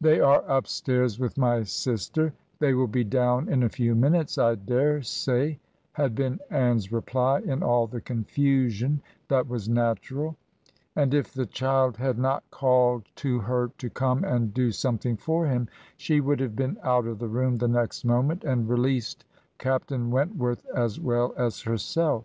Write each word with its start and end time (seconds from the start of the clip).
'They 0.00 0.18
are 0.18 0.42
up 0.50 0.66
stairs 0.66 1.18
with 1.18 1.36
my 1.36 1.62
sister; 1.62 2.32
they 2.58 2.72
will 2.72 2.86
be 2.86 3.04
down 3.04 3.46
in 3.50 3.62
a 3.62 3.68
few 3.68 3.94
minutes, 3.94 4.38
I 4.38 4.54
dare 4.54 5.02
say,' 5.02 5.58
had 5.92 6.14
been 6.14 6.40
Anne's 6.48 6.90
reply 6.90 7.40
in 7.40 7.62
all 7.62 7.86
the 7.86 8.00
confusion 8.00 9.02
that 9.28 9.46
was 9.46 9.68
natural; 9.68 10.36
and 10.96 11.12
if 11.12 11.34
the 11.34 11.44
child 11.44 11.98
had 11.98 12.18
not 12.18 12.50
called 12.50 13.08
to 13.16 13.40
her 13.40 13.70
to 13.76 13.90
come 13.90 14.24
and 14.24 14.54
do 14.54 14.72
something 14.72 15.18
for 15.18 15.46
him, 15.46 15.68
she 15.98 16.18
would 16.18 16.40
have 16.40 16.56
been 16.56 16.78
out 16.82 17.06
of 17.06 17.18
the 17.18 17.28
room 17.28 17.56
the 17.58 17.68
next 17.68 18.06
moment, 18.06 18.44
and 18.44 18.70
released 18.70 19.26
Captain 19.58 20.10
Wentworth 20.10 20.64
as 20.74 20.98
well 20.98 21.34
as 21.36 21.60
herself. 21.60 22.24